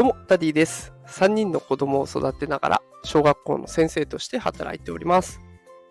[0.00, 0.94] どうも、ダディです。
[1.08, 5.42] 3人の子供を育てながら、小学校の先生として働いております。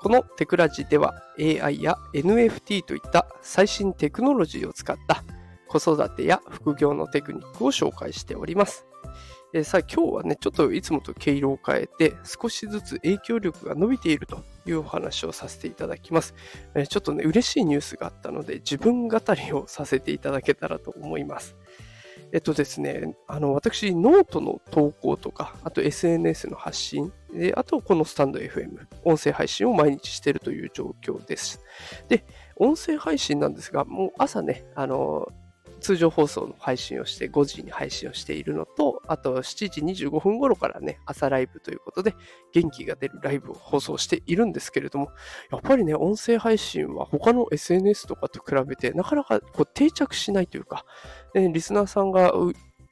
[0.00, 5.22] このテクラジでは AI や NFT といった最新テクノロジーを使った
[5.68, 8.86] 子育てや副業のテクニックを紹介しております。
[9.52, 16.34] えさあ今日はね、ちょっといつもと毛色を変えて少しずつ影響力が伸びているというお話をさせていただきます。
[16.74, 21.54] えちょっとね、嬉しいニュースがあったので自分語りをさせていただけたらと思います。
[22.32, 31.60] えっとですね、あの、私、ノートの投稿とか、あと SNS の発信、であとこのスタンド FM、音声配信を毎日しているという状況です。
[32.08, 32.24] で、
[32.56, 35.28] 音声配信なんですが、もう朝ね、あの、
[35.80, 42.14] 通常放送の配信をして5時に配信をしているのと、あと7時25分頃からね、朝ライブということで、
[42.52, 45.10] 元気が出るライブを放送しているんですけれども、
[45.50, 50.84] やっぱりね、音声配信は他の SNS とかと比べて、なかなかこう定着しないというか、
[51.34, 52.32] ね、リスナーさんが、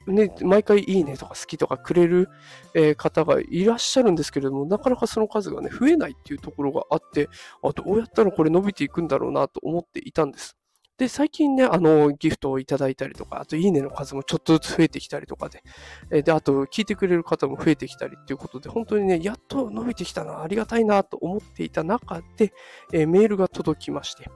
[0.07, 2.29] ね、毎回いいねとか好きとかくれる、
[2.73, 7.29] えー方がいらっしゃるんですけれども、なかなかその数がね、増えないっていうところがあって、
[7.63, 10.59] あどうやったらこれ伸びていくんだろうなと思っていたんです。
[10.99, 15.63] で、最近ね、あの、ギフトをいただいたりとか、あと、いいねの数もちょっとずつ増えてきたりとかで、
[16.11, 22.51] えで、あと、聞いてくれる方も増えてきたりっていうことで、本当にね、やっと伸びてきたな、ありがたいなと思っていた中で、
[22.91, 24.29] えメールが届きまして、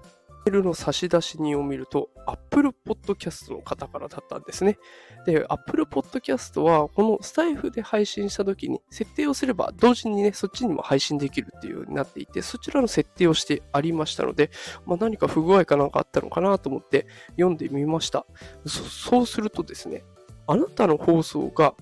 [0.54, 4.78] ルの差出人を見ると、Apple Podcast の方からだったんですね。
[5.26, 14.52] で、Apple Podcast は、このスタイフで配信した時に、設定をすれば、同時にね、そっちにも配信できるっていうようになっていて、そちらの設定をしてありましたので、
[14.86, 18.26] まあ、何か不具合かなんかあったのかなと思って読んでみました。
[18.66, 20.04] そそうするとですね、
[20.48, 21.76] あなたの放送が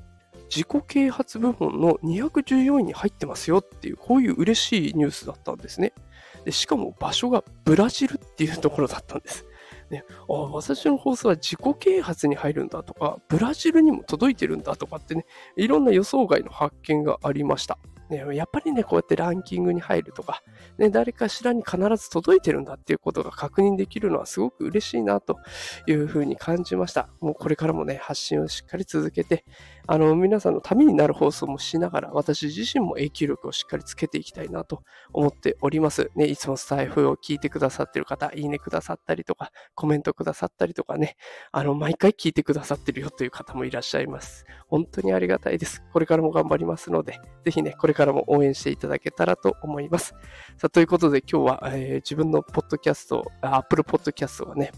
[0.53, 5.93] 自己啓発部門の214位に入ってますよっていう、こういう嬉しいニュースだったんですね。
[6.45, 9.45] でしかも場所がブラジルっていうところだったんです。
[9.89, 15.25] ね、あ私の放送は自己啓発に入るんだとか、ブラジルにも届いてるんだとかってね、
[15.57, 17.77] いろんな予想外の発見がありました。
[18.11, 20.43] ね、やっぱりね、こうやってランキングに入るとか、
[20.77, 25.37] ね、誰かしらに必ず届いてるんだっていうことが確認できるのはすごく嬉しいなと
[25.87, 27.09] いうふうに感じました。
[27.21, 29.45] もうこれからもね、発信をしっかり続けて、
[29.87, 34.83] あの、皆さんのためになる放送もしながら、私自身も影響力をしっかりつけていきたいなと
[35.13, 36.11] 思っております。
[36.15, 41.15] ね、いつもスタイフを聞いてくださってる方、いいねくださったりとか、コメントくださったりとかね、
[41.51, 44.45] あの、毎回聞いてくださってるよという方もいらっしゃいます。
[44.67, 45.83] 本当にありがたいです。
[45.91, 50.15] これからも頑張りますので、ぜひね、これからからも応援していただけたらと思います。
[50.57, 54.71] さあ、ということで今日は、えー自分のポッドキャスト、あ Apple Podcast がね、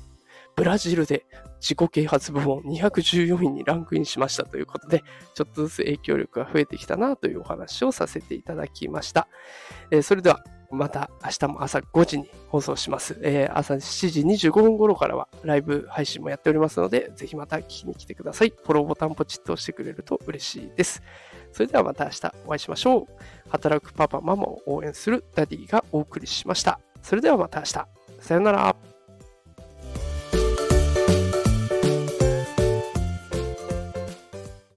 [0.58, 1.26] ブラジルで
[1.62, 5.04] 自己啓発部門214位にランクインしましたということで、
[5.36, 9.30] ちょっとずつ影響力が増えてきたなというお話をさせていただきました。
[9.90, 13.18] えーそれでは、また明日も朝5時に放送します。
[13.24, 18.50] えー朝7時25分頃からはライブ配信もやっておりますので、ぜひまた聞きに来てください。
[18.50, 21.02] フォローボタンポチッと押してくれると嬉しいです。
[21.53, 23.08] それではまた明日お会いしましょう。
[23.50, 26.80] 働くパパママを応援するダディがお送りしました。
[27.02, 27.88] それではまた明日。
[28.19, 28.75] さよなら。